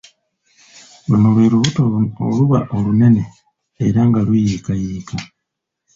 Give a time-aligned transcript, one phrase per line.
[1.09, 1.81] Luno lwe lubuto
[2.25, 3.23] oluba olunene
[3.85, 5.15] era nga luyiikayiika.